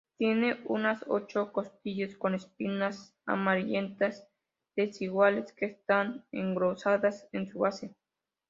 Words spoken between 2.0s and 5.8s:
con espinas amarillentas desiguales que